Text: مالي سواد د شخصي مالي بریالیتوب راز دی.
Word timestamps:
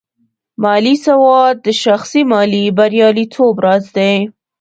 مالي 0.63 0.93
سواد 1.05 1.55
د 1.65 1.67
شخصي 1.83 2.21
مالي 2.31 2.63
بریالیتوب 2.77 3.55
راز 3.65 3.85
دی. 3.97 4.13